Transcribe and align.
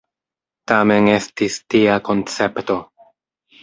Tamen 0.71 1.11
estis 1.17 1.61
tia 1.77 2.01
koncepto. 2.11 2.83